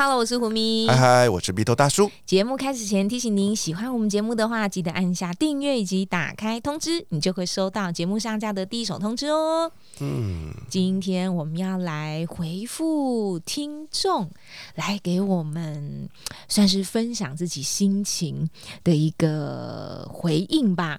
[0.00, 0.86] Hello，Hello，我是胡咪。
[0.88, 2.10] 嗨嗨，我是鼻头大叔。
[2.24, 9.70] 节目开始前提醒您，喜欢我们节目的话，记得按下订阅以及打开通知，你就会收到节目上架的第一手通知哦。
[10.00, 14.30] 嗯，今天我们要来回复听众，
[14.74, 16.08] 来给我们
[16.48, 18.48] 算是分享自己心情
[18.82, 20.98] 的一个回应吧。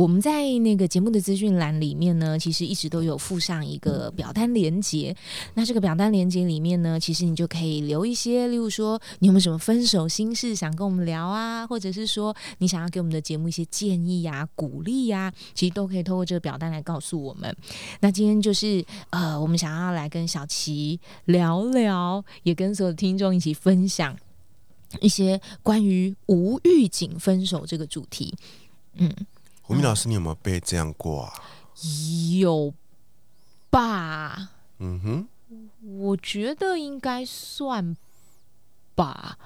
[0.00, 5.14] 我们在那个节目的资讯栏里面呢，其实一直都有附上一个表单连接。
[5.52, 17.54] 那这个表单连接里面呢，其实你就可以留一些，例如说你有没有什么分手心事想跟我们聊啊，或者是说你想要给我们的节目一些建议呀、鼓励呀，其实都可以透过这个表单来告诉我们。
[18.00, 24.16] 那今天就是呃，我们想要来跟小琪聊聊，也跟所有听众一起分享
[25.02, 28.34] 一些关于无预警分手这个主题。
[28.94, 29.14] 嗯。
[29.70, 31.32] 吴明老师，你有没有被这样过啊？
[32.40, 32.74] 有
[33.70, 34.50] 吧。
[34.80, 35.28] 嗯哼，
[36.00, 37.96] 我觉得应该算
[38.96, 39.38] 吧。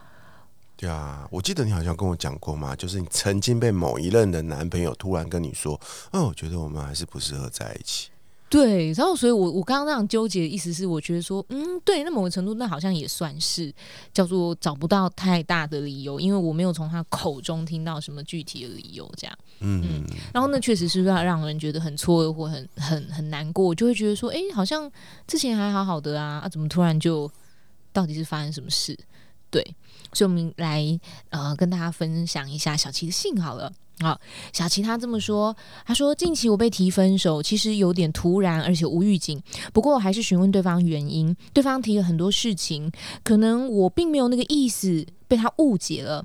[0.78, 5.78] 对啊，我记得你好像跟我讲过嘛，就是你曾经被某一任的男朋友突然跟你说
[6.12, 8.08] ：“嗯，我觉得我们还是不适合在一起。”
[8.55, 13.75] 对，然后所以，我我刚刚那样纠结的意思是，我觉得说，嗯，对，那某个程度，那好像也算是
[14.13, 24.89] 叫做找不到太大的理由，因为我没有从他口中听到什么具体的理由，这样，嗯，然后那确实是让让人觉得很错愕或很很很难过，就会觉得说，哎，好像
[25.27, 27.29] 之前还好好的啊，啊，怎么突然就
[27.93, 28.97] 到底是发生什么事？
[29.51, 29.61] 对，
[30.13, 30.97] 所以我们来
[31.31, 33.73] 呃跟大家分享一下小七的信好了。
[34.00, 34.20] 好，
[34.53, 35.56] 小琪他这么说，
[35.87, 39.41] 他说近期我被提分手，其实有点突然，而且无预警。
[39.73, 42.91] 不过我还是询问对方原因，对方提了很多事情，
[43.23, 46.24] 可能我并没有那个意思，被他误解了。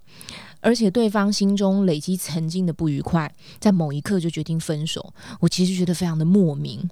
[0.62, 6.86] 而且对方心中累积曾经的不愉快，在某一刻就决定分手，我其实觉得非常的莫名。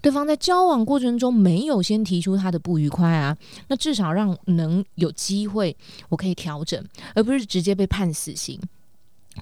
[0.00, 3.36] 对方在交往过程中没有先提出他的不愉快啊，
[3.68, 5.76] 那至少让能有机会
[6.08, 6.84] 我可以调整，
[7.14, 8.58] 而不是直接被判死刑。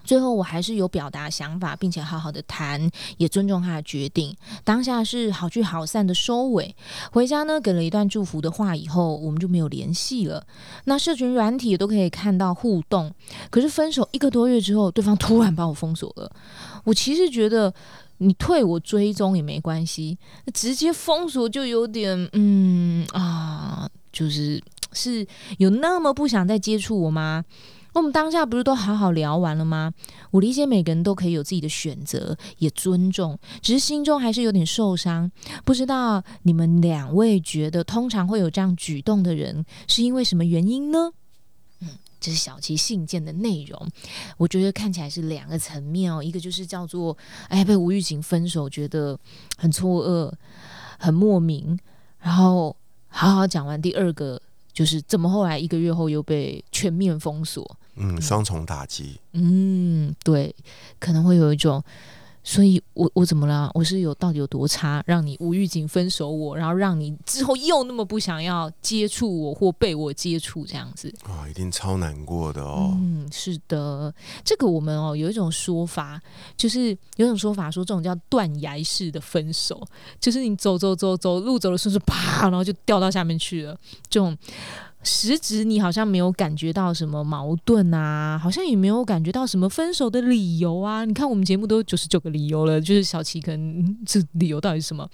[0.05, 4.37] 最后，我还是有表达想法，并且好好的谈，也尊重他的决定。
[4.65, 6.75] 当下是好聚好散的收尾。
[7.13, 10.47] 回家呢，给了一段祝福的话，以后我们就没有联系了。
[10.85, 13.13] 那社群软体都可以看到互动，
[13.51, 16.31] 可是分手一个多月之后，对方突然把我封锁了。
[16.85, 17.73] 我其实觉得，
[18.19, 20.17] 你退我追踪也没关系，
[20.55, 24.63] 直接封锁就有点，嗯啊，就是
[24.93, 25.27] 是
[25.59, 27.45] 有那么不想再接触我吗？
[27.93, 29.93] 那我们当下不是都好好聊完了吗？
[30.31, 35.31] 我理解每个人都可以有自己的选择，也尊重，只是心中还是有点受伤。
[35.65, 41.11] 不知道你们两位觉得，通常会有这样举动的人，是因为什么原因呢？
[41.81, 41.89] 嗯，
[42.21, 43.89] 这是小琪信件的内容。
[44.37, 47.17] 我觉得看起来是两个层面哦，一个就是叫做
[47.49, 49.19] 哎被吴玉景分手，觉得
[49.57, 50.33] 很错愕、
[50.99, 51.79] 很莫名，
[52.21, 52.77] 然后
[53.09, 54.41] 好好讲完第二个。
[54.81, 57.77] 就是怎么后来一个月后又被全面封锁？
[57.97, 59.21] 嗯，双重打击。
[59.35, 60.55] 嗯，对，
[60.99, 61.85] 可能会有一种。
[62.43, 63.71] 所以，我我怎么了？
[63.75, 72.97] 我是有到底有多差，让你无预警分手我，然后让你之后又那么不想要接触我或被我接触这样子啊，一定超难过的哦。
[72.99, 74.13] 嗯，是的，
[74.45, 76.21] 这个我们哦有一种说法，
[76.57, 79.87] 就是有种说法说这种叫断崖式的分手，
[80.19, 83.77] 就是你走走走走路走的顺顺啪，然后就掉到下面去了，
[84.09, 84.37] 这种。
[85.03, 91.05] 实质你好像没有感觉到什么矛盾啊，好像也没有感觉到什么分手的理由啊。
[91.05, 95.09] 你看我们节目都九十九个理由了，就是小琪可能这理由到底是什么，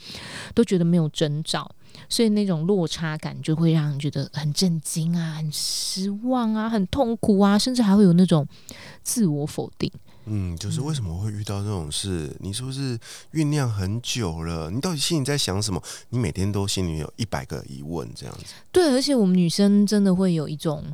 [0.55, 1.71] 都觉得没有征兆，
[2.09, 8.47] 所以那种落差感就会让人觉得很震惊啊、很失望啊、很痛苦啊，甚至还会有那种
[9.03, 9.91] 自我否定。
[10.27, 12.35] 嗯，就是为什么会遇到这种事？
[12.41, 12.99] 你是不是
[13.33, 14.71] 酝酿很久了？
[14.71, 15.81] 你到底心里在想什么？
[16.11, 18.55] 你每天都心里有一百个疑问，这样子。
[18.73, 20.85] 对，而且我们女生真的会有一种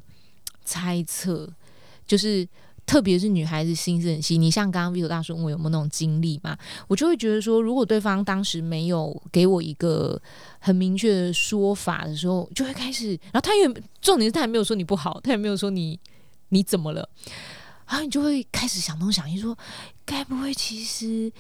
[0.65, 1.51] 猜测，
[2.07, 2.47] 就是
[2.85, 4.37] 特别是女孩子心思很细。
[4.37, 6.55] 你像刚刚 Vito 大叔问我有没有那种经历嘛？
[6.87, 10.21] 我就会觉得说，如果对方当时没有给我一个
[10.59, 13.11] 很明确的说法的时候，就会开始。
[13.33, 13.67] 然后他也
[14.03, 15.99] 重点是他也没有说你不好，他也没有说你
[16.51, 17.09] 你怎么了。
[17.93, 19.55] 然后你就会开始想东想西，说
[20.07, 21.31] 该不会其实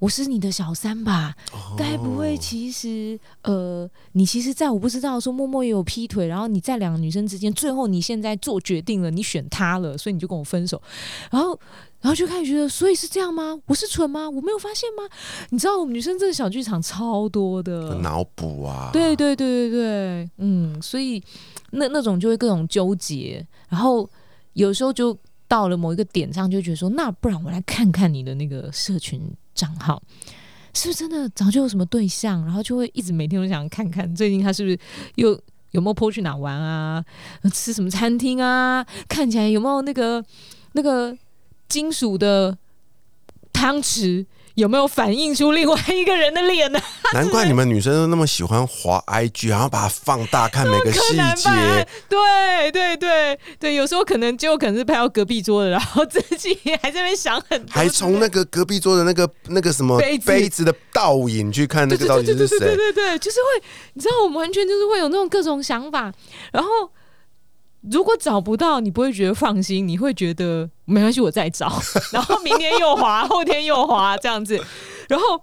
[0.00, 1.36] 我是你的小三吧？
[1.78, 10.82] 该不会其实呃，你其实在我不知道说，默默也有劈腿，然后你在两个女生之间，最后你现在做决定了，你选他了，所以你就跟我分手，
[11.30, 11.56] 然后
[12.00, 13.56] 然后就开始觉得，所以是这样吗？
[13.66, 14.28] 我是蠢吗？
[14.28, 15.08] 我没有发现吗？
[15.50, 21.22] 你知道我们女生这个小剧场超多的，脑补啊，对对对对对，嗯，所以
[21.70, 24.10] 那那种就会各种纠结，然后
[24.54, 25.16] 有时候就
[25.50, 29.20] 到了某一个点上，就觉得说，那不然我来看看你的那个社群
[29.52, 30.00] 账号，
[30.72, 32.44] 是不是真的早就有什么对象？
[32.44, 34.78] 然后就会一直每天都想看看最近他是不是
[35.16, 35.30] 又
[35.72, 37.04] 有没有跑去哪玩啊，
[37.52, 40.24] 吃什么餐厅啊，看起来有没有那个
[40.74, 41.18] 那个
[41.68, 42.56] 金属的
[43.52, 44.24] 汤匙。
[44.60, 46.78] 有没有反映出另外一个人的脸呢？
[47.14, 51.86] 难怪你们女生都那么喜欢滑 IG，然后把它放大看每个细节。
[52.08, 62.58] 对对对对，有时候可能就可能是拍到隔壁桌的，然后自己还在那边想很多， 还从那个隔壁桌的那个那个什么杯子的倒影去看那个到底是谁？
[62.58, 66.12] 对对对，就是会，你知道，我们完全就是会有那种各种想法，
[66.52, 66.68] 然后。
[67.82, 71.80] 如果找不到，你不会觉得放心，你会觉得没关系，我再找。
[72.12, 74.62] 然后明天又滑，后天又滑，这样子。
[75.08, 75.42] 然后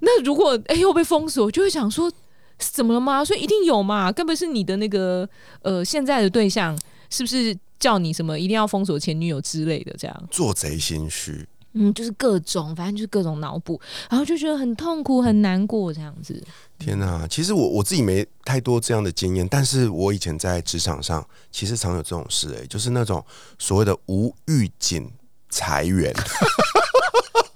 [0.00, 2.12] 那如果哎又被封锁，就会想说
[2.58, 3.24] 怎么了吗？
[3.24, 4.12] 所以一定有嘛？
[4.12, 5.28] 根本是你的那个
[5.62, 6.78] 呃现在的对象，
[7.08, 9.94] 是不是叫你什么一定要封锁前女友之类的？
[9.98, 11.46] 这样做贼心虚。
[11.72, 16.42] 嗯，就是各种，反正就是各种脑补，然后就觉得很痛苦、很难过这样子。
[16.78, 23.24] 天哪，其实我我自己没太多这样的经验，但是我以前在职场上其实常有这种事，哎，就是那种
[23.58, 25.10] 所谓的无预警
[25.48, 26.14] 裁员。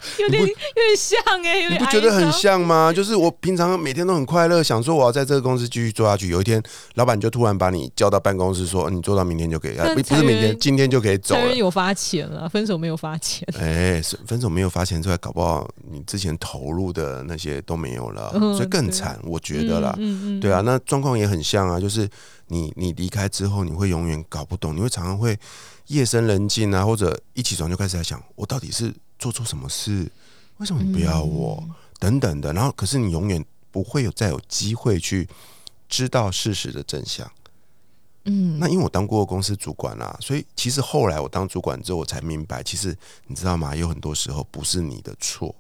[0.21, 2.93] 有点有点像哎，你不觉得很像吗？
[2.93, 6.29] 就是我平常每天都很快乐，想说我要在这个公司继续做下去。
[6.29, 6.63] 有一天，
[6.95, 11.55] 老板就突然把你叫到办公室，说你做到明天就可以，不不是明天，今天就可以走了。
[11.55, 13.47] 有发钱了，分手没有发钱。
[13.59, 19.19] 哎，分手没有发钱出来，搞不好你之前投入的那些都没有了，所以更惨。
[19.25, 19.97] 我觉得啦，
[20.41, 22.09] 对啊，那状况也很像啊，就是
[22.49, 25.39] 你你离开之后，你会永远搞不懂，你会常常会
[25.87, 28.93] 夜深人静啊，或者一起床就开始在想，我到底是。
[29.25, 30.07] 做错什么事？
[30.59, 31.67] 为什么你不要我？
[31.99, 35.27] 等等的，然后可是你永远不会有再有机会去
[35.89, 37.27] 知道事实的真相。
[38.27, 42.95] 嗯，那因为我当过公司主管啊，所以其实后来我当主管之后，我才明白，其实
[43.27, 43.75] 你知道吗？
[43.75, 45.55] 有很多时候不是你的错。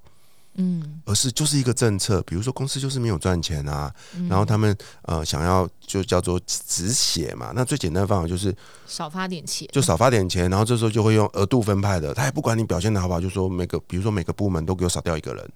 [0.56, 3.92] 嗯，而是就是一个政策，比如说公司就是没有赚钱啊，
[4.28, 8.54] 然后他们呃想要就叫做止血嘛，那最简单的方法就是
[8.86, 15.50] 少发点钱，就少发点钱，然后这时候就会用额度分派的，他也不管你表现的好不好，就说每个比如说每个部门都给我少掉一个人，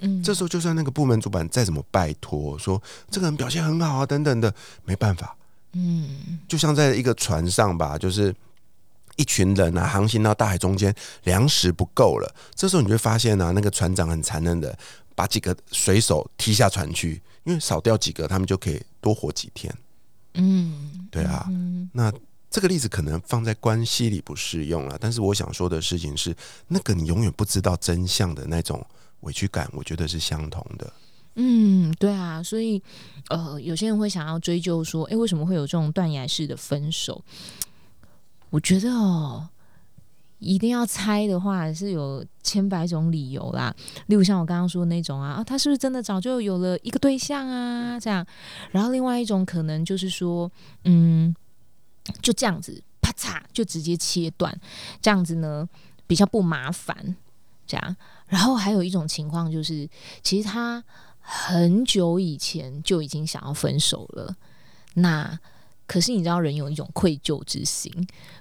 [0.00, 4.54] 嗯，这时候就算那个部门主管再怎么拜托说这个人表现很好啊等等的，
[4.84, 5.36] 没办法，
[5.74, 8.34] 嗯，就像在一个船上吧，就是。
[9.18, 10.94] 一群人啊，航行到大海中间，
[11.24, 12.34] 粮食不够了。
[12.54, 14.78] 这时候你会发现啊，那个船长很残忍的，
[15.16, 19.74] 把几个水手踢下船去，因为少掉几个，他们就可以多活几天。
[20.34, 21.46] 嗯，对啊。
[21.92, 22.12] 那
[22.48, 26.34] 这个例子可能放在关系里不适用了，但是我想说的事情是，
[26.68, 28.86] 那个你永远不知道真相的那种
[29.20, 30.92] 委屈感，我觉得是相同的。
[31.34, 32.40] 嗯，对啊。
[32.40, 32.80] 所以
[33.30, 37.22] 呃，有些人会想要追究说，哎，为什么会有这种断崖式的分手？
[38.50, 39.48] 我觉得哦，
[40.38, 43.74] 一定要猜的话是有千百种理由啦。
[44.06, 48.00] 例如像我刚刚说的那种啊，啊，他是不是真的早就有了一个对象啊？
[48.00, 48.24] 这样，
[48.70, 50.50] 然后另外一种可能就是说，
[50.84, 51.34] 嗯，
[52.22, 54.58] 就这样子，啪嚓就直接切断，
[55.02, 55.68] 这样子呢
[56.06, 57.16] 比较不麻烦。
[57.66, 57.96] 这样，
[58.28, 59.86] 然后还有一种情况就是，
[60.22, 60.82] 其实他
[61.20, 64.34] 很久以前就已经想要分手了，
[64.94, 65.38] 那。
[65.88, 67.90] 可是你知道，人有一种愧疚之心，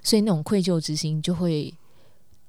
[0.03, 1.73] 所以那种愧疚之心就会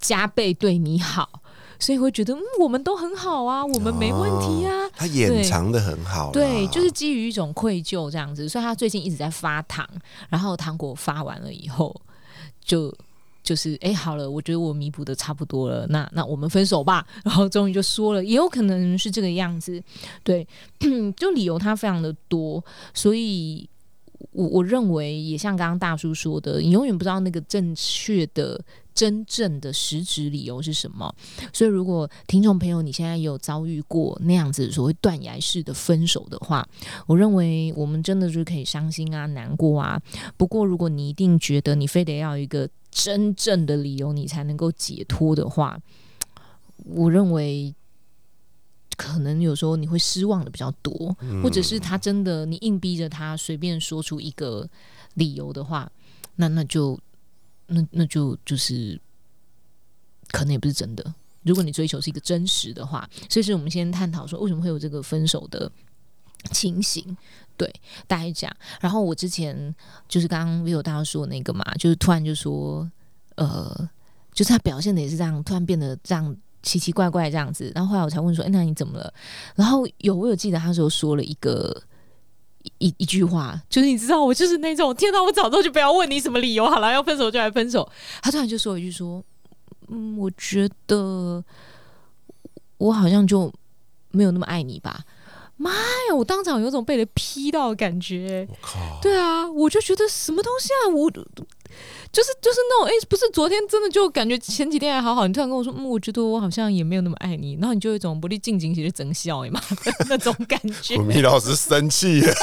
[0.00, 1.40] 加倍对你好，
[1.78, 4.90] 所以会觉得嗯，我们都很好啊，我们没问题啊。
[4.96, 9.88] 他掩藏的很好，对，就是基于一种愧疚这样子，所以他最近一直在发糖，
[10.28, 11.94] 然后糖果发完了以后，
[12.64, 12.92] 就
[13.44, 17.06] 就是哎，好了，我觉得我弥补的差不多了，那那我们分手吧。
[17.24, 19.80] 然后终于就说了，也有可能是这个样子，
[20.24, 20.44] 对，
[21.16, 23.68] 就理由他非常的多，所以。
[24.38, 28.64] 我我认为也像刚刚大叔说的，你永远不知道那个正确的、
[28.94, 31.12] 真正的实质理由是什么。
[31.52, 36.64] 所以，如果听众朋友你现在有遭遇过那样子所谓断崖式的分手的话，
[37.08, 40.00] 我认为我们真的就可以伤心啊、难过啊。
[40.36, 45.76] 不过，如果你一定觉得你非得要一个真正的理由你才能够解脱的话，
[46.84, 47.74] 我认为。
[48.98, 54.68] 可能有时候你会失望的比较多，或者是他真的你硬逼着他随便说出一个
[55.14, 55.90] 理由的话，
[56.34, 56.98] 那那就
[57.68, 59.00] 那那就就是
[60.32, 61.14] 可能也不是真的，
[61.44, 65.70] 如果你追求是一个真实的话，所以是我们先探讨说为什么会有这个分手的
[66.50, 67.16] 情形。
[67.56, 67.72] 对，
[68.06, 68.54] 大概讲。
[68.80, 69.74] 然后我之前
[70.08, 72.88] 就是刚刚 vivo 大家说那个嘛，就是突然就说，
[73.34, 73.90] 呃，
[74.32, 76.36] 就是他表现的也是这样，突然变得这样
[76.68, 77.72] 奇奇怪怪这样子。
[77.74, 79.14] 然后后来我才问说，哎，那你怎么了？
[79.54, 81.74] 然后有我有记得他时候说了一个
[82.78, 87.90] 一一句话，就是你知道我就是那种，天哪，我早知道就不要问你什么理由好了，要分手就来分手。
[88.20, 89.24] 他突然就说一句说，
[89.88, 91.42] 嗯，我觉得
[92.76, 93.50] 我好像就
[94.10, 95.04] 没有那么爱你吧。
[95.60, 96.14] 妈呀！
[96.16, 98.46] 我当场有种被人劈到的感觉。
[98.48, 99.00] 我靠！
[99.02, 101.10] 对啊，我就觉得什么东西啊，我
[102.10, 109.60] 就是就是那种哎，不是昨天真的就感觉前几天还好好，你突然跟我说，嗯，我觉得我好像也没有那么爱你，然后你就有一种不利近景其实真笑哎嘛
[110.08, 110.96] 那种感觉。
[111.02, 112.32] 米老师生气了，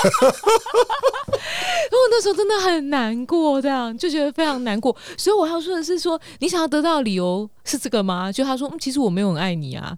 [1.91, 4.95] 我那时候真的很难过，这样就觉得非常难过。
[5.17, 8.31] 所以我要说的是，说你想要得到的理由是这个吗？
[8.31, 9.98] 就他说，嗯，其实我没有很爱你啊。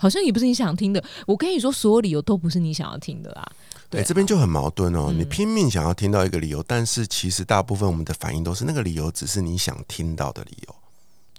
[0.00, 1.02] 好像也不是你想听的。
[1.26, 3.44] 我跟你说，所有理由都不是你想要听的啦。
[3.90, 5.12] 对，这边就很矛盾哦。
[5.12, 10.74] 你拼命想要听到一个理由，但是其实大部分我们的反应都是那个理由只是你想听到的理由。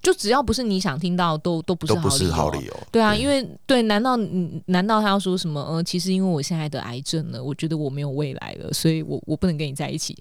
[0.02, 2.74] 就只要不是你想听到，都都不是不是好理由。
[2.90, 4.18] 对啊，因为对，难道
[4.66, 5.62] 难道他要说什么？
[5.62, 10.18] 呃，其实因为我现在得癌症了，我觉得我没有未来了，所以我我不能跟你在一起。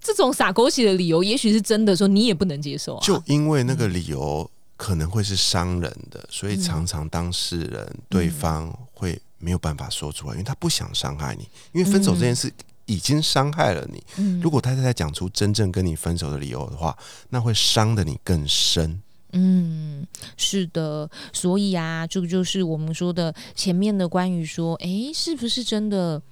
[0.00, 3.04] 这种撒狗血的理由，也许是真的，说你也不能接受啊。
[3.04, 4.50] 就因为那个理由。
[4.78, 11.48] 可能会是伤人的，所以常常当事人对方会没有办法说出来，因为他不想伤害你。
[11.72, 12.52] 因为分手这件事
[12.86, 14.40] 已经伤害了你。
[14.40, 16.96] 如果他再讲出真正跟你分手的理由的话，
[17.30, 19.00] 那会伤的你更深。
[19.32, 21.10] 嗯，是的。
[21.32, 26.22] 所以啊，这个就是我们说的前面的关于说，哎，是不是真的？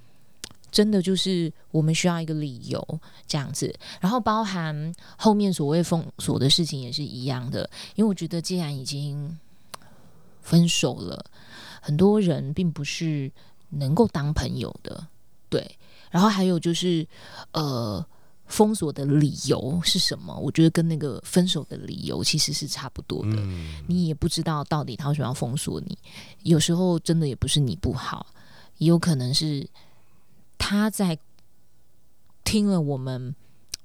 [0.69, 9.39] 真的就是我们需要一个理由这样子，然后包含后面所谓封锁的事情也是一样的，因为我觉得既然已经
[10.41, 11.25] 分手了，
[11.87, 13.31] 很多人并不是
[13.69, 15.07] 能够当朋友的，
[15.47, 15.65] 对。
[16.11, 17.07] 然后还有就是，
[17.53, 18.05] 呃，
[18.45, 20.37] 封锁的理由是什么？
[20.37, 23.41] 我觉得跟那个分手的理由其实是差不多的。
[23.87, 25.97] 你也不知道到底他为什么要封锁你，
[26.43, 28.27] 有时候真的也不是你不好，
[28.79, 29.65] 也有可能是。
[30.59, 31.17] 他在
[32.43, 33.33] 听了我们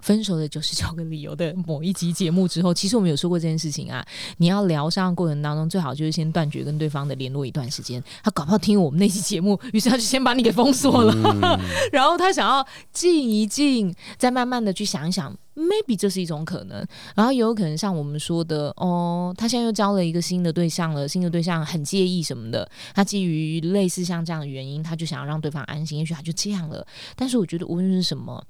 [0.02, 4.04] 分手的九十九个理由的某一集节目之后，其实我们有说过这件事情啊。
[4.36, 8.02] 你要疗伤过程当中，最好就是先断绝跟对方的联络一段时间。
[8.22, 11.14] 他搞不好听我们那期节目，于是他就先把你给封锁了。
[11.92, 16.84] 然后他想要静一静，再慢慢的去想一想，maybe 这是一种可能。
[17.14, 22.68] 然后也有可能像我们说的，哦，他现在又交了一个新的对象了，新的对象很介意什么的。
[22.92, 26.84] 他基于类似像这样的原因，他就想要让对方安心，也许他就这样了。
[27.14, 28.44] 但是我觉得无论是什么。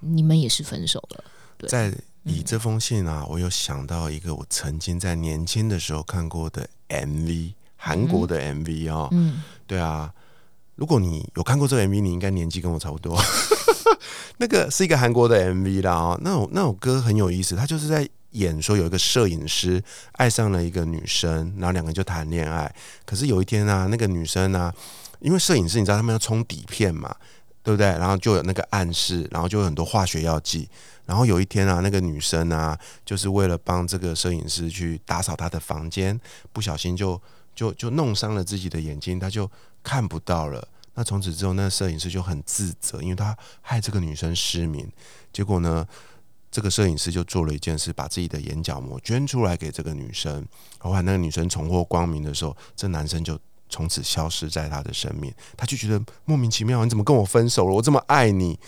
[0.00, 1.24] 你们也是分手了。
[1.68, 9.08] 在以这封信啊，我有想到一个我曾经在年轻的时候看过的 MV，韩国的 MV 啊。
[9.12, 10.12] 嗯，对啊。
[10.76, 13.18] 如果你有看过这个 MV，你应该年纪跟我差不多。
[14.38, 22.74] 那个是一个韩国的 MV 啦哦，那首那首歌很有意思，他就是在演说有一个摄影师爱上了一个女生，然后两个人就谈恋爱。
[23.04, 24.74] 可是有一天啊，那个女生啊，
[25.20, 27.14] 因为摄影师你知道他们要冲底片嘛。
[27.62, 27.86] 对不对？
[27.86, 30.68] 然后就有那个暗示，然后就有很多化学药剂。
[31.04, 36.18] 然后有一天啊，那个女生啊，就是为了帮这个摄影师去打扫他的房间，
[36.52, 37.20] 不小心就
[37.54, 39.50] 就就弄伤了自己的眼睛，他就
[39.82, 40.66] 看不到了。
[40.94, 44.88] 那从此之后，那摄影师就很自责，因为他害这个女生失明。
[45.32, 45.86] 结果呢，
[46.50, 50.46] 这个摄影师就做了一件事，把自己的眼角膜捐出来给这个女生。
[50.78, 53.38] 后来那个女生重获光明的时候，这男生就。
[53.70, 57.74] 从此消失在他的生命，他就觉得莫名其妙，你怎么跟我分手了？
[57.74, 58.58] 我这么爱你。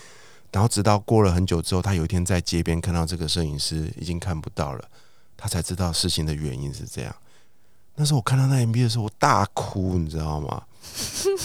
[0.52, 4.84] 然后直到过了很久之后，他有一天在街边看到这个摄影师已经看不到了，
[5.34, 7.16] 他才知道事情的原因是这样。
[7.94, 10.62] 那时候我看到那 MV 的时候，我大哭，你知道吗？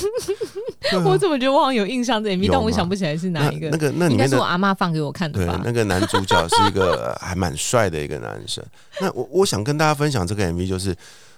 [1.06, 3.70] 我怎么觉得我好像有印象这 MV，但我想不起来是哪一个。
[3.70, 5.62] 那个那里面是我阿妈放给我看的吧？
[5.64, 8.62] 那个男主角是一个 还蛮帅的一个男生。
[9.00, 10.94] 那我我想跟大家分享这个 MV，就是。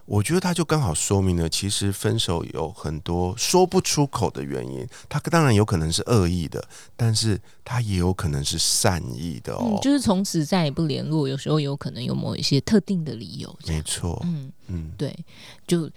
[0.10, 4.88] 我觉得他就刚好说明了，其实分手有很多说不出口的原因。
[5.08, 9.78] 他当然有可能是恶意的，但是他也有可能是善意的哦。
[9.84, 13.56] 就是从此再也不联络，有时候有可能有某一些特定的理由。
[13.68, 15.16] 没错，嗯嗯，对，
[15.68, 15.88] 就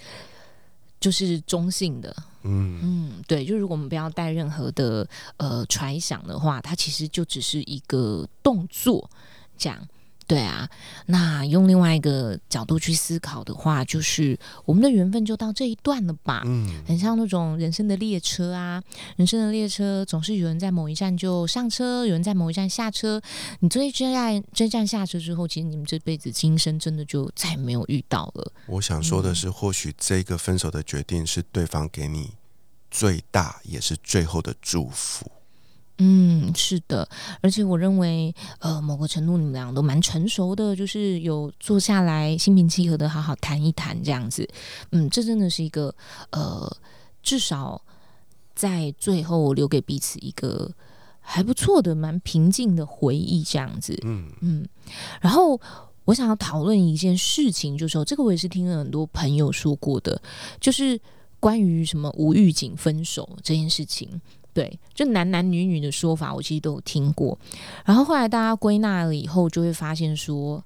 [1.01, 9.11] 就是中性的，嗯嗯，对，就如果我们不要带任何的呃揣想的话，它其实就只是一个动作，
[9.57, 9.89] 这样。
[10.27, 10.69] 对啊，
[11.07, 16.43] 那用另外一个角度去思考的话，就是我们的缘分就到这一段了吧？
[16.47, 18.83] 嗯，很像那种人生的列车啊，
[19.17, 23.21] 人生的列车总是有人在某一站就上车，有人在某一站下车。
[23.61, 28.53] 你这一站这站下车之后，其实你们这辈子今生真的就再也没有遇到了。
[28.67, 32.33] 我想说的是，或许这个分手的决定是对方给你
[32.91, 35.31] 最大也是最后的祝福。
[35.99, 37.09] 嗯，是的，
[37.41, 44.49] 而且我认为，呃，某个程度你们俩都蛮成熟的，就是有坐下来心平气和的好好谈一谈这样子。
[44.91, 45.95] 嗯，这真的是一个，
[46.31, 46.77] 呃，
[47.23, 47.81] 至少
[48.55, 50.69] 在最后留给彼此一个
[51.21, 53.97] 还不错的、蛮平静的回忆这样子。
[54.03, 54.67] 嗯嗯，
[55.21, 55.61] 然后
[56.07, 60.21] 我想要讨论一件事情，就是说这个我也是听了很多朋友说过的，
[60.59, 60.99] 就是
[61.39, 64.21] 关于什么无预警分手这件事情。
[64.55, 67.39] 对，就男男女女的说法，我其实都有听过。
[67.85, 70.63] 然后后来大家归纳了以后，就会发现说。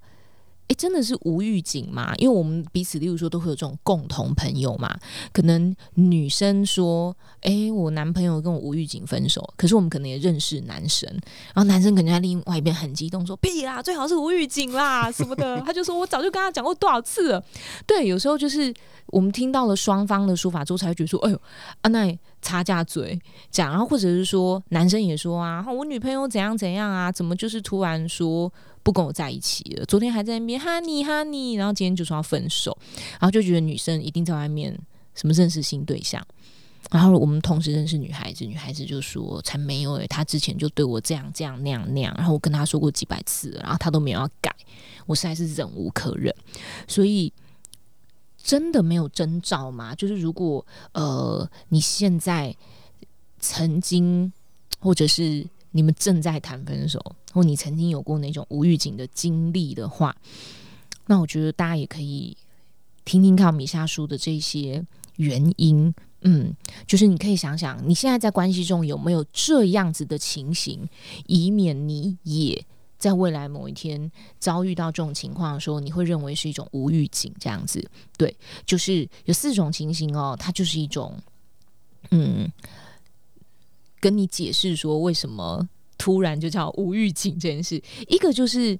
[0.68, 2.12] 哎，真的是无预警吗？
[2.16, 4.92] 因为我们彼此，例如说，都会有这种共同朋友嘛。
[5.32, 11.08] 可能女生说：“哎，我男朋友跟我无预警分手。”可是我们可能也认识男生，
[11.54, 17.44] 然后男生可能在另外一边很激动说：“屁啦，最好是无预警啦 什么的。”他就说：“我早就跟他讲过多少次了。”
[17.86, 18.74] 对，有时候就是
[19.06, 21.40] 我们听到了双方的说法之后，才会觉得说：“哎呦，
[21.82, 23.16] 啊那插架嘴
[23.52, 27.12] 讲。”然后或者是说，男生也说：“啊，我女朋友怎样怎样啊？
[27.12, 28.52] 怎么就是突然说？”
[28.86, 29.84] 不跟我在一起了。
[29.86, 32.78] 昨天还在那边哈你哈你，然后今天就说要分手，
[33.18, 34.78] 然后就觉得女生一定在外面
[35.16, 36.24] 什么认识新对象。
[36.92, 42.14] 然后我们同时认识女孩子，女孩子就说才没有诶，她之前就对我这样这样那样那样。
[42.16, 44.54] 然后我跟她说过几百次，然后她都没有要改，
[45.06, 46.32] 我实在是忍无可忍。
[46.86, 47.32] 所以
[48.40, 49.96] 真的没有征兆吗？
[49.96, 52.54] 就是如果呃你现在
[53.40, 54.32] 曾经
[54.78, 55.44] 或者是。
[55.76, 56.98] 你们正在谈分手，
[57.34, 60.16] 或你曾经有过那种无预警的经历的话，
[61.04, 62.34] 那我觉得大家也可以
[63.04, 64.82] 听听看米夏说的这些
[65.16, 65.94] 原因。
[66.22, 66.56] 嗯，
[66.86, 70.88] 就是你可以想想，你现在在关系中有没有这样子的情形，
[71.26, 72.64] 以免你也
[72.96, 77.86] 在未来某一天遭遇到这种情况的时候，你会认为是一种无预警这样子。
[78.16, 81.14] 对，就是有四种情形哦，它就是一种，
[82.10, 82.50] 嗯。
[84.06, 88.78] 跟你解释说为什么突然就叫无预警这件事，一个就是，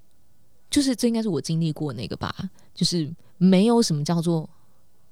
[0.70, 2.34] 就是这应该是我经历过那个吧，
[2.74, 4.48] 就是没有什么叫做，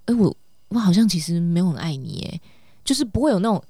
[0.07, 0.35] 哎，我
[0.69, 2.41] 我好像其实没有很爱你，哎，
[2.83, 3.63] 就是不会有那种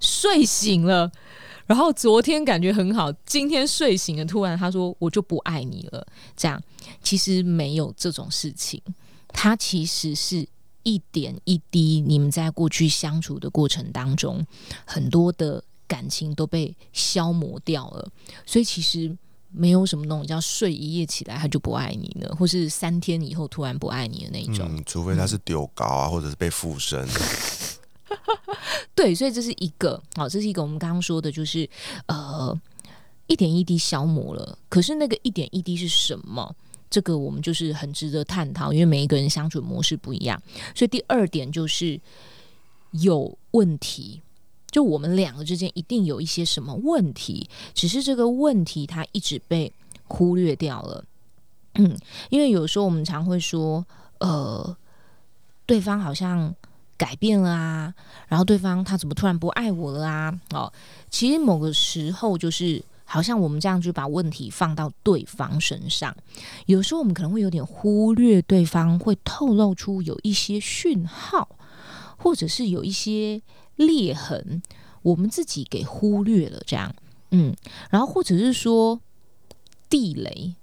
[0.00, 1.12] 睡醒了，
[1.66, 6.58] 然后昨天感觉很好，今天睡醒了，突然他说我就不爱你了，这样
[7.02, 8.80] 其实没有这种事情，
[9.28, 10.48] 他其实是。
[10.84, 14.46] 一点一滴，你们在过去相处的过程当中，
[14.84, 18.08] 很多的感情都被消磨掉了。
[18.46, 19.14] 所以其实
[19.50, 24.82] 没有什么那种叫睡一夜起来他就不爱你了，或是三天以后突然不爱你的那种。
[24.86, 27.06] 除非他是丢高啊，或者是被附身。
[28.94, 31.68] 对，所以这是一个好，这是一个我们刚刚说的，就是
[32.06, 32.56] 呃
[33.26, 34.58] 一点一滴消磨了。
[34.68, 36.54] 可是那个一点一滴是什么？
[36.94, 40.40] 这个我们就是很值得探讨，因为每一个人相处模式不一样，
[40.76, 42.00] 所以第二点就是
[42.92, 44.22] 有问题，
[44.70, 49.72] 就我们两个之间一定有一些什么问题，只是这个问题它一直被
[50.06, 51.04] 忽略掉了。
[51.74, 51.98] 嗯，
[52.30, 53.84] 因为有时候我们常会说，
[54.20, 54.76] 呃，
[55.66, 56.54] 对方好像
[56.96, 57.92] 改变了啊，
[58.28, 60.40] 然后对方他怎么突然不爱我了啊？
[60.52, 60.72] 哦，
[61.10, 62.80] 其实某个时候就是。
[63.04, 66.16] 好像我们这样就把问题放到对方身上，
[66.66, 71.56] 有时候我们可能会有点忽略对方会透露出有一些讯号，
[72.16, 73.40] 或者是有一些
[73.76, 74.62] 裂痕，
[75.02, 76.62] 我们自己给忽略了。
[76.66, 76.94] 这样，
[77.30, 77.54] 嗯，
[77.90, 78.98] 然后或者是说
[79.88, 80.54] 地雷，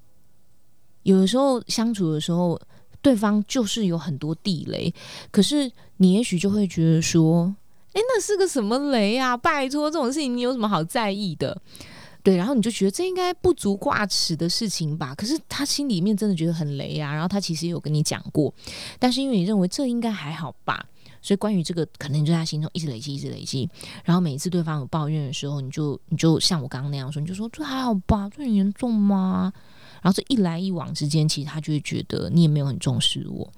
[1.04, 2.60] 有的时候相处的时候，
[3.00, 4.92] 对方就是有很多地雷，
[5.30, 7.54] 可是你也许就会觉得说，
[7.92, 9.36] 诶，那是个什么雷啊？
[9.36, 11.60] 拜托，这种事情你有什么好在意的？
[12.22, 15.14] 对，然后你就觉得这应该不足挂齿的事情吧？
[15.14, 17.12] 可是他心里面真的觉得很雷啊。
[17.12, 18.52] 然后他其实也有跟你讲过，
[18.98, 20.86] 但是因为你认为这应该还好吧，
[21.20, 23.68] 所以关于这个可能就在心中一直累积，一直累积。
[24.04, 29.52] 然后每一次对方有抱怨的时候，你就你就像我刚刚那样说，你就说这还好吧，这很严重吗？
[30.00, 33.52] 然后这一来一往之间，其实他就会觉得你也没有很重视我。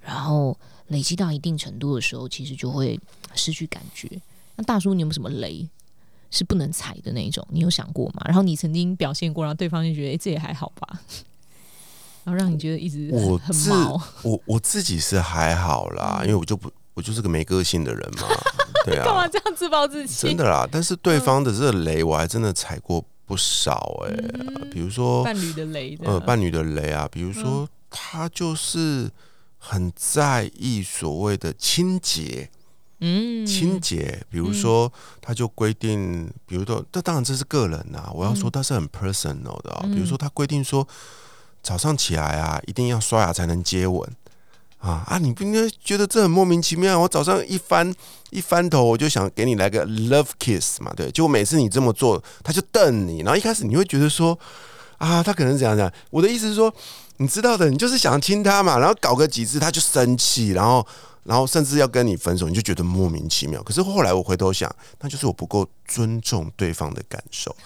[0.00, 0.56] 然后
[0.88, 3.00] 累积到一定程度的时候，其实就会
[3.34, 4.08] 失去感觉。
[4.54, 5.68] 那大叔，你有没有什么雷？
[6.36, 8.22] 是不能踩的那种，你有想过吗？
[8.24, 10.98] 然后你曾经表现过，然后对方就觉得，哎，这也还好吧，
[12.24, 14.02] 然后让你觉得一直我很毛。
[14.24, 18.26] 我我自己是还好啦，因为我就不，我就是个没个性的人嘛，
[18.84, 20.26] 对啊， 干嘛这样自暴自弃？
[20.26, 24.12] 真的啦，但是对方的这个雷，我还真的踩过不少哎，
[24.72, 29.08] 比如说伴侣的雷，呃，伴侣的雷啊，比如说他就是
[29.56, 32.50] 很在意所谓的清洁。
[33.00, 38.10] 嗯，清洁，比如说，他就规定，比如说，这当然这是个人呐。
[38.14, 39.82] 我要说，他是很 personal 的啊。
[39.92, 40.86] 比如说，他规定说，
[41.62, 44.08] 早上起来啊，一定要刷牙才能接吻
[44.78, 45.18] 啊啊！
[45.18, 46.98] 你不应该觉得这很莫名其妙？
[46.98, 47.92] 我早上一翻
[48.30, 51.10] 一翻头，我就想给你来个 love kiss 嘛，对。
[51.10, 53.20] 结果每次你这么做，他就瞪你。
[53.20, 54.38] 然后一开始你会觉得说，
[54.98, 55.90] 啊，他可能怎样讲？
[56.10, 56.72] 我的意思是说，
[57.16, 60.86] 你知道的，你就是想亲他嘛，然后搞个几次他就生气，然后。
[61.26, 63.62] 然后甚至要跟你分手，你就觉得莫名其妙。
[63.62, 67.56] 可是后来我回头想，那就是我不够尊重对方的感受。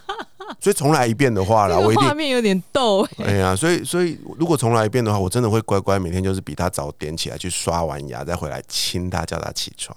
[0.60, 3.08] 所以重来一遍的话了，我一定画面有点逗。
[3.24, 9.96] 哎呀，所以所以如果重来一遍的话，我真的会乖乖每天就是比他早点起来去刷完牙，再回来亲他，叫他起床。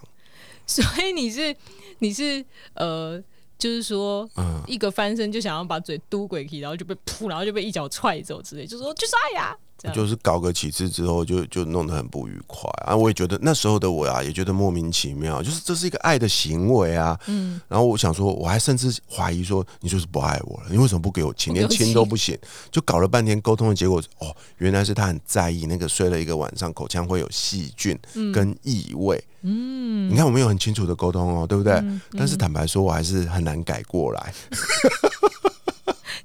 [0.66, 1.54] 所以你是
[1.98, 2.46] 你是
[2.76, 3.22] 呃，
[3.60, 9.56] 就是说，嗯，一个翻身就想要把嘴嘟鬼气，然后就被扑，然后就被一脚踹走之类，就说去刷牙。
[9.94, 12.96] 就是搞个几次之后，就就弄得很不愉快啊！
[12.96, 17.18] 我也觉得那时候的我啊，也觉得莫名其妙，就是这是一个爱的行为啊。
[17.28, 22.38] 嗯，然后我想说，我还甚至怀疑说，你就是不爱我了，你为什么不给我亲，连亲都不行？
[22.70, 27.98] 就搞了半天沟通的结果，哦，原来是他很在意那个睡了一个晚上，口腔会有细菌
[28.34, 29.24] 跟异味。
[29.44, 31.82] 嗯，你看我们有很清楚的沟通哦，对不对？
[32.18, 34.34] 但是坦白说，我还是很难改过来。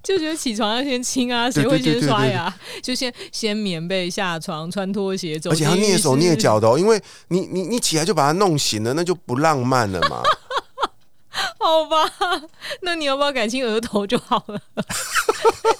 [0.04, 2.54] 就觉得起床要先亲啊，谁会先刷牙？
[2.82, 10.22] 就先先棉被下床，穿拖鞋走，而且要蹑手蹑脚的哦，因为你你你起来就把它弄醒了，那就不浪漫了嘛。
[11.58, 11.96] 好吧，
[12.82, 14.60] 那你要不要改亲额头就好了？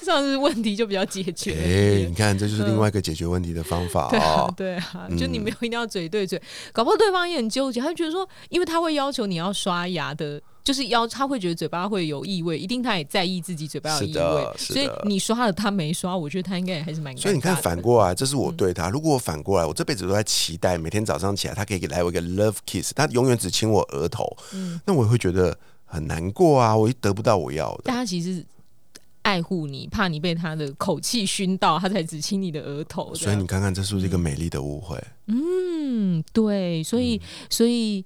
[0.02, 1.52] 这样子问题就比较解决。
[1.52, 4.48] 哎，你看，这就是另外一个解决问题的方法 啊。
[4.56, 6.40] 对啊，就你没有一定要嘴对嘴，
[6.72, 10.40] 搞不好对方也很纠结，他就觉得说，因为他会要求你要刷牙的。
[10.64, 17.14] 就是要他会觉得嘴巴会有异味，一定他也在意自己嘴巴有异味，所以你刷了他没刷，我觉得他应该也还是蛮。
[17.18, 18.88] 所以你看反过来，这是我对他。
[18.88, 24.24] 如果我反过来，我这辈子都在期待每天早上起来，他可以来我一个 love kiss，他永远只亲我额头，
[24.54, 27.82] 嗯，那我会觉得很难过啊，我得不到我要的。
[27.84, 28.42] 但他其实
[29.20, 33.14] 爱护你，怕你被他的口气熏到，他才只亲你的额头。
[33.14, 34.98] 所以你看看，这是不是一个美丽的误会？
[35.26, 38.02] 嗯，对，所以所以。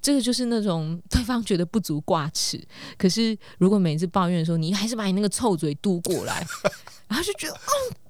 [0.00, 2.62] 这个就是那种对方觉得不足挂齿，
[2.96, 6.46] 可是如果每次抱怨的时候，你还是把你那个臭嘴嘟过来，
[7.08, 7.60] 然后就觉得嗯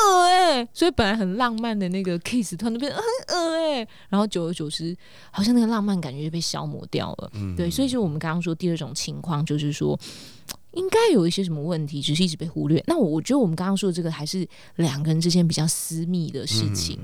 [0.00, 4.96] 恶哎，所以本来很浪漫的那个 kiss 突然变得很恶哎，然后久而久之，
[5.30, 7.30] 好像那个浪漫感觉就被消磨掉了。
[7.34, 9.98] 嗯对，所以就我们刚刚说第二种情况，就是说。
[10.74, 12.80] 应该有一些什么问题，只是一直被忽略。
[12.86, 16.96] 那我我觉得我们刚刚说的这个还是两个人之间比较私密的事情，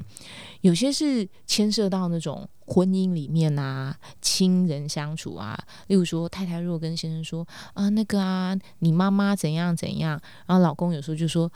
[0.61, 5.59] 有些是牵涉到那种婚姻里面啊，亲人相处啊。
[5.89, 11.51] 例如说，太太如果跟先生说啊，那个啊，你妈妈怎样怎样，然后老公有时候就说。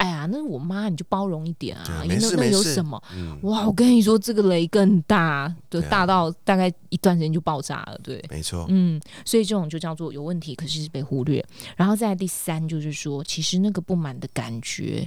[0.00, 3.00] 哎呀，那我妈你就包容一点啊，那那有什么？
[3.42, 11.44] 哇，我跟你说，这个雷更大，就大到大概一段时间就爆炸了，对，没错，嗯，所以这种就叫做有问题，可是是被忽略。
[11.76, 15.06] 然后再第三就是说，其实那个不满的感觉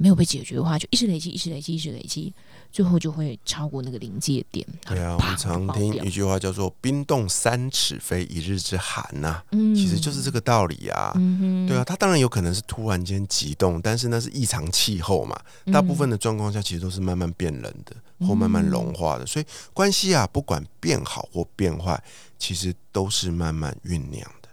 [0.00, 2.32] 没有被解决的话，就一直累积，一直累积，一直累积。
[2.72, 4.66] 最后就会超过那个临界点。
[4.86, 11.12] 对啊，我们常听一句话叫做“冰冻三尺非一日之寒”呐，嗯，其实就是这个道理啊。
[11.16, 15.38] 嗯对啊，它当然有可能是突然间急冻，但是那是异常气候嘛。
[15.70, 17.94] 大部分的状况下，其实都是慢慢变冷的，
[18.26, 19.26] 或慢慢融化的。
[19.26, 22.02] 所以关系啊，不管变好或变坏，
[22.38, 24.48] 其实都是慢慢酝酿的。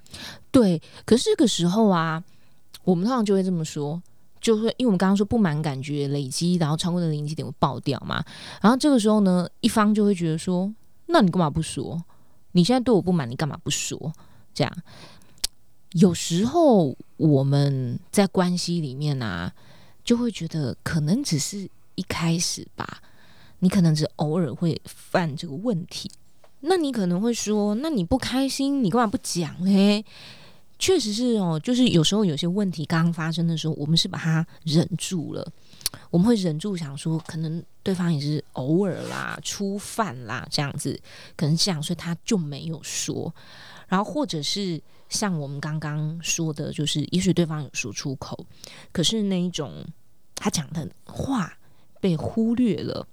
[0.52, 2.22] 对，可是这个时候啊，
[2.84, 4.02] 我们通常就会这么说。
[4.40, 8.24] 就是因为我们刚刚说不满感觉累积，然后超过的临界点会爆掉嘛。
[8.62, 10.74] 然后这个时候呢，一方就会觉得说
[11.08, 12.04] ：“那你干嘛不说？
[12.54, 14.14] 你现在对我不满，你干嘛不说？”
[14.54, 14.78] 这样，
[15.94, 19.54] 有时候我们在关系里面啊，
[20.04, 23.02] 就会觉得可能只是一开始吧，
[23.60, 26.10] 你可能只偶尔会犯这个问题。
[26.62, 30.04] 那你可能会说：“那你不开心，你干嘛不讲嘞？”
[30.80, 35.52] 确实是哦，就是有时候有些问题刚刚发生的时候，我们是把它忍住了，
[36.12, 41.00] 我们会忍住想说，可能对方也是偶尔啦、初犯啦这样子，
[41.36, 43.34] 可能这样，所以他就没有说。
[43.88, 48.46] 然后或者是像我们刚刚说的，就是也许对方有说出口，
[48.92, 49.86] 可是那一种
[50.36, 51.58] 他讲的话
[52.00, 53.08] 被忽略了。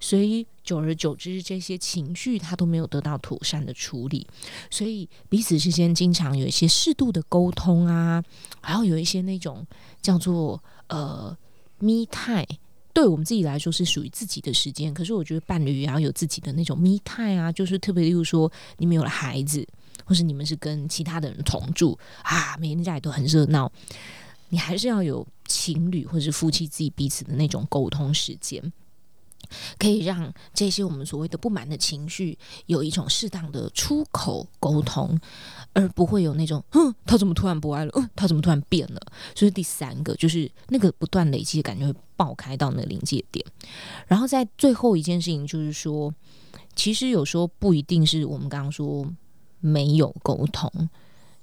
[0.00, 4.26] 所以久而久之，这些情绪他都没有得到妥善的处理，
[4.70, 8.24] 所以彼此之间经常有一些适度的沟通啊，
[8.62, 9.66] 还要有一些那种
[10.00, 11.36] 叫做呃
[11.78, 12.46] me time，
[12.94, 14.92] 对我们自己来说是属于自己的时间。
[14.94, 19.66] 可是我觉得伴侣也要有自己的那种 me time 啊，就是特别例如说你们有了孩子，
[20.06, 23.70] 或是你们是跟其他的人同住啊，每天家里都很热闹，
[24.48, 28.72] 你还是要有情侣或是夫妻自己彼此的那种沟通时间。
[29.78, 35.18] 可以让这些我们所谓的不满的情绪有一种适当的出口沟通，
[35.72, 37.92] 而不会有那种“哼，他怎么突然不爱了？
[37.96, 39.00] 嗯，他怎么突然变了？”
[39.34, 43.44] 所以第三个就是那个不断累积的感觉会爆开到那个临界点。
[44.06, 46.14] 然后在最后一件事情就是说，
[46.74, 49.06] 其实有时候不一定是我们刚刚说
[49.60, 50.88] 没有沟通，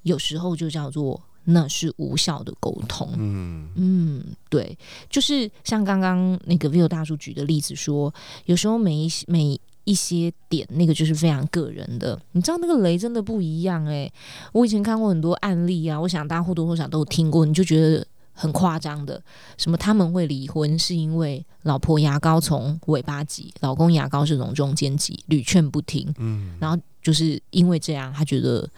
[0.02, 1.22] 有时候就叫做。
[1.50, 3.10] 那是无效的沟通。
[3.16, 4.76] 嗯嗯，对，
[5.08, 8.12] 就是像刚刚那个 v i o 大叔举的例子说，
[8.44, 12.20] 有时候每一每一些点，那个就是非常个人的。
[12.32, 14.10] 你知道那个雷真的不一样哎。
[14.52, 19.22] 我以前看过很多案例啊，我想大家或多或少都有听过，你就觉得很夸张的。
[19.56, 26.12] 什么他们会离婚是因为老婆牙膏从尾巴挤，老公牙膏是从中间挤，屡劝不听。
[26.18, 28.68] 嗯，然后就是因为这样，他觉得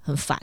[0.00, 0.36] 很烦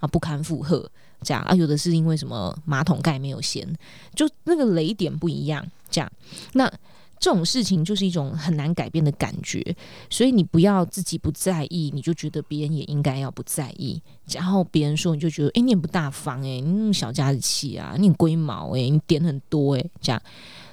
[0.00, 0.90] 啊，不堪负荷。
[1.22, 3.66] 这样啊，有的是因为什么马桶盖没有掀，
[4.14, 5.66] 就那个雷点不一样。
[5.90, 6.12] 这样，
[6.52, 6.70] 那
[7.18, 9.76] 这种事情就是一种很难改变的感觉，
[10.08, 14.00] 所以你不要自己不在意，你就觉得别人也应该要不在意。
[14.28, 20.22] 然后别人说，你就觉得，哎，你也不大方，哎，你那么小家子气啊，你龟毛，哎，你点很多，哎，这样，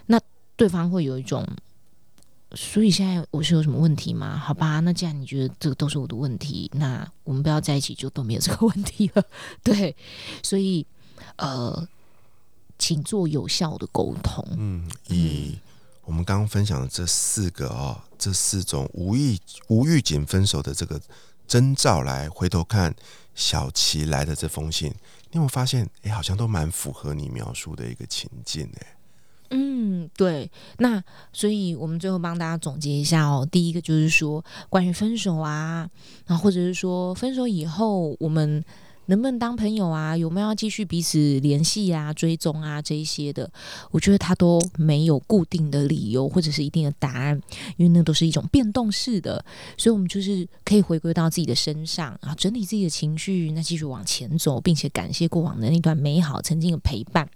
[0.06, 0.20] 那
[0.56, 1.44] 对方会有一种。
[2.54, 4.38] 所以现在我是有什么问题吗？
[4.38, 9.24] 好吧，那既然你觉得这个都是我的问题，那我们不要在一起，就都没有这个问题了。
[9.64, 9.96] 对，
[10.42, 10.86] 所以
[11.38, 11.88] 呃，
[12.78, 14.46] 请做有效的沟通。
[14.58, 15.58] 嗯，以
[16.04, 21.02] 我们刚刚分享的这四个哦，这四种无意无预警分手的这个
[21.48, 22.96] 征兆来回头看
[23.34, 24.90] 小琪来的这封信，
[25.32, 25.90] 你有没有发现？
[26.04, 28.98] 哎，好像都蛮符合你描述的一个情境哎。
[29.52, 30.50] 嗯，对，
[30.80, 33.48] 那所以我们最后帮大家总结一下哦。
[33.52, 35.90] 第一个就是说，关于分手啊，
[36.26, 38.64] 然后或者是说分手以后我们。
[39.08, 40.16] 能不能当朋友啊？
[40.16, 43.50] 有没有要继续彼此联系啊、追踪啊这一些的？
[43.92, 47.42] 我觉得他都没有固定的理由或者是一定的答案，
[47.78, 49.44] 因为那都是一种变动式的。
[49.78, 57.30] 所以，我们就是可以回归到自己的身上啊，整理自己的情绪，那继续往前走，并且感谢过往的那段美好曾经的陪伴。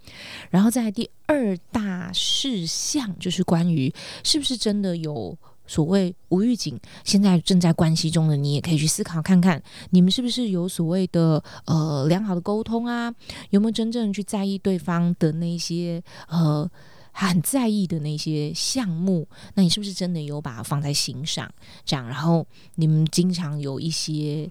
[0.49, 5.37] 然后，在第二大事项就是关于是不是真的有。
[5.69, 13.13] 所谓无预警，现在正在关系中的你也可以去思考看看，你们是不是有所谓的呃良好的沟通啊？
[13.51, 16.67] 有没有真正去在意对方的那些呃
[17.11, 19.27] 很在意的那些项目？
[19.53, 21.47] 那你是不是真的有把它放在心上？
[21.85, 24.49] 这样，然后你们经常有一些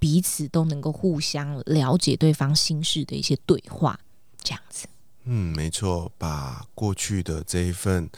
[0.00, 3.96] 彼此都能够互相了解对方心事的一些对话，
[4.42, 4.88] 这样子。
[5.26, 8.10] 嗯，没错，把过去的这一份。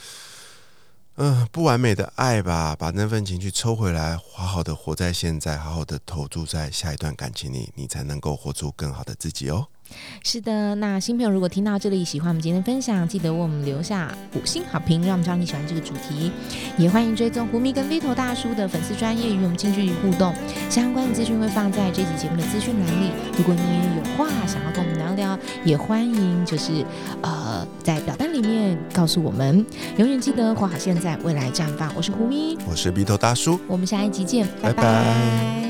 [1.21, 9.67] 嗯，不完美的爱吧，把那份情绪抽回来，好好的活在现在，好好的投注在下一段感情里，你才能够活出更好的自己哦。
[10.25, 16.31] 是的，那新朋友如果听到这里喜欢我们今天的分享，记得为我们留下五星好评，让我们知道你喜欢这个主题。
[16.77, 20.35] 也欢迎追踪胡咪跟 V 头大叔的粉丝专业，与我们近距离互动。
[20.69, 23.11] 相关的资讯会放在这集节目的资讯栏里。
[23.37, 26.85] 如果你也有话想要跟我们聊聊，也欢迎就是
[27.23, 29.65] 呃在表单里面告诉我们。
[29.97, 31.91] 永远记得活好现在，未来绽放。
[31.97, 35.68] 我是胡咪，我是 V 头大叔，我们下一集见，拜拜。